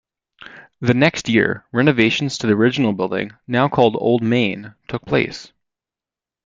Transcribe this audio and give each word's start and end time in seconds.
The 0.79 0.95
next 0.95 1.29
year, 1.29 1.63
renovations 1.71 2.39
to 2.39 2.47
the 2.47 2.53
original 2.53 2.91
building, 2.91 3.33
now 3.47 3.67
called 3.69 3.95
Old 3.99 4.23
Main, 4.23 4.73
took 4.87 5.05
place. 5.05 5.51